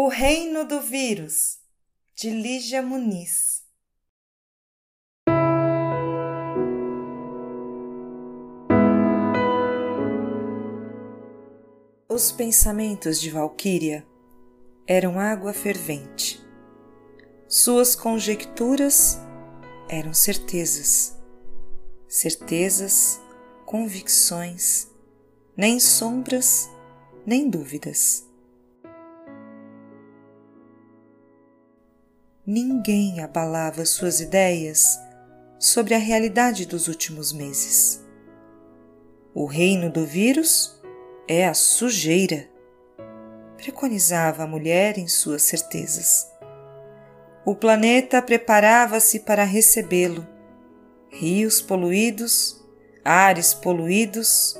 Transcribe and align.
O 0.00 0.06
Reino 0.06 0.64
do 0.64 0.80
Vírus, 0.80 1.58
de 2.14 2.30
Lígia 2.30 2.80
Muniz. 2.80 3.64
Os 12.08 12.30
pensamentos 12.30 13.20
de 13.20 13.28
Valquíria 13.28 14.06
eram 14.86 15.18
água 15.18 15.52
fervente. 15.52 16.40
Suas 17.48 17.96
conjecturas 17.96 19.18
eram 19.88 20.14
certezas. 20.14 21.18
Certezas, 22.06 23.20
convicções, 23.66 24.86
nem 25.56 25.80
sombras, 25.80 26.70
nem 27.26 27.50
dúvidas. 27.50 28.27
Ninguém 32.50 33.20
abalava 33.20 33.84
suas 33.84 34.20
ideias 34.20 34.98
sobre 35.58 35.92
a 35.92 35.98
realidade 35.98 36.64
dos 36.64 36.88
últimos 36.88 37.30
meses. 37.30 38.02
O 39.34 39.44
reino 39.44 39.90
do 39.90 40.06
vírus 40.06 40.80
é 41.28 41.46
a 41.46 41.52
sujeira, 41.52 42.48
preconizava 43.58 44.44
a 44.44 44.46
mulher 44.46 44.96
em 44.96 45.06
suas 45.06 45.42
certezas. 45.42 46.26
O 47.44 47.54
planeta 47.54 48.22
preparava-se 48.22 49.20
para 49.20 49.44
recebê-lo. 49.44 50.26
Rios 51.10 51.60
poluídos, 51.60 52.64
ares 53.04 53.52
poluídos, 53.52 54.58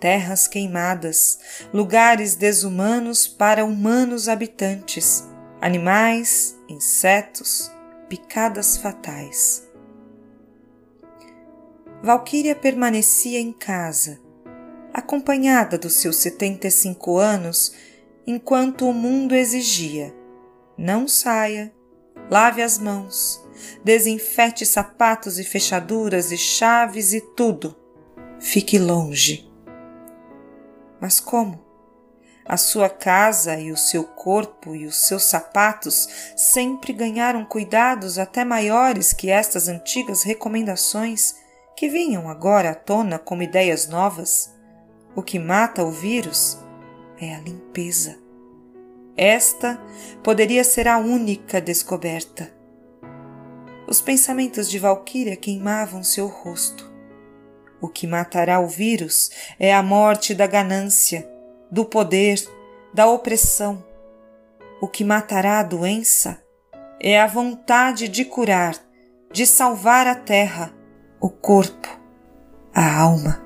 terras 0.00 0.48
queimadas, 0.48 1.38
lugares 1.72 2.34
desumanos 2.34 3.28
para 3.28 3.64
humanos 3.64 4.28
habitantes, 4.28 5.22
animais, 5.60 6.56
insetos, 6.68 7.70
picadas 8.08 8.76
fatais. 8.76 9.68
Valquíria 12.02 12.54
permanecia 12.54 13.40
em 13.40 13.52
casa, 13.52 14.20
acompanhada 14.94 15.76
dos 15.76 15.94
seus 15.94 16.16
setenta 16.16 16.68
e 16.68 16.70
cinco 16.70 17.18
anos, 17.18 17.74
enquanto 18.26 18.88
o 18.88 18.94
mundo 18.94 19.34
exigia: 19.34 20.14
não 20.76 21.08
saia, 21.08 21.74
lave 22.30 22.62
as 22.62 22.78
mãos, 22.78 23.44
desinfete 23.82 24.64
sapatos 24.64 25.38
e 25.38 25.44
fechaduras 25.44 26.30
e 26.30 26.36
chaves 26.36 27.12
e 27.12 27.20
tudo. 27.20 27.76
Fique 28.38 28.78
longe. 28.78 29.50
Mas 31.00 31.18
como? 31.18 31.67
A 32.48 32.56
sua 32.56 32.88
casa 32.88 33.60
e 33.60 33.70
o 33.70 33.76
seu 33.76 34.02
corpo 34.02 34.74
e 34.74 34.86
os 34.86 34.96
seus 35.02 35.24
sapatos 35.24 36.08
sempre 36.34 36.94
ganharam 36.94 37.44
cuidados 37.44 38.18
até 38.18 38.42
maiores 38.42 39.12
que 39.12 39.28
estas 39.28 39.68
antigas 39.68 40.22
recomendações 40.22 41.34
que 41.76 41.90
vinham 41.90 42.26
agora 42.26 42.70
à 42.70 42.74
tona 42.74 43.18
como 43.18 43.42
ideias 43.42 43.86
novas. 43.86 44.50
O 45.14 45.22
que 45.22 45.38
mata 45.38 45.84
o 45.84 45.90
vírus 45.90 46.56
é 47.20 47.34
a 47.34 47.40
limpeza. 47.40 48.18
Esta 49.14 49.78
poderia 50.24 50.64
ser 50.64 50.88
a 50.88 50.96
única 50.96 51.60
descoberta. 51.60 52.50
Os 53.86 54.00
pensamentos 54.00 54.70
de 54.70 54.78
Valquíria 54.78 55.36
queimavam 55.36 56.02
seu 56.02 56.26
rosto. 56.26 56.90
O 57.78 57.88
que 57.88 58.06
matará 58.06 58.58
o 58.58 58.66
vírus 58.66 59.30
é 59.58 59.74
a 59.74 59.82
morte 59.82 60.34
da 60.34 60.46
ganância 60.46 61.37
do 61.70 61.84
poder, 61.84 62.42
da 62.92 63.06
opressão. 63.06 63.84
O 64.80 64.88
que 64.88 65.04
matará 65.04 65.60
a 65.60 65.62
doença 65.62 66.42
é 67.00 67.20
a 67.20 67.26
vontade 67.26 68.08
de 68.08 68.24
curar, 68.24 68.76
de 69.32 69.46
salvar 69.46 70.06
a 70.06 70.14
terra, 70.14 70.72
o 71.20 71.28
corpo, 71.28 71.88
a 72.74 73.00
alma. 73.00 73.42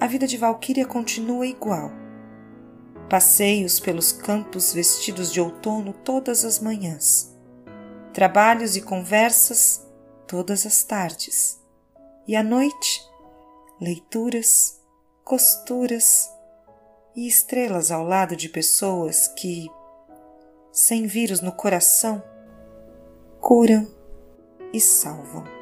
A 0.00 0.06
vida 0.06 0.26
de 0.26 0.36
Valquíria 0.36 0.86
continua 0.86 1.46
igual. 1.46 1.92
Passeios 3.08 3.78
pelos 3.78 4.10
campos 4.10 4.72
vestidos 4.72 5.32
de 5.32 5.40
outono 5.40 5.92
todas 5.92 6.44
as 6.44 6.58
manhãs. 6.58 7.36
Trabalhos 8.12 8.74
e 8.74 8.80
conversas 8.80 9.86
todas 10.26 10.66
as 10.66 10.82
tardes. 10.82 11.60
E 12.26 12.34
à 12.34 12.42
noite, 12.42 13.00
leituras, 13.80 14.80
costuras 15.24 16.31
e 17.14 17.26
estrelas 17.26 17.90
ao 17.90 18.04
lado 18.04 18.34
de 18.34 18.48
pessoas 18.48 19.28
que, 19.28 19.68
sem 20.72 21.06
vírus 21.06 21.40
no 21.40 21.52
coração, 21.52 22.22
curam 23.40 23.86
e 24.72 24.80
salvam. 24.80 25.61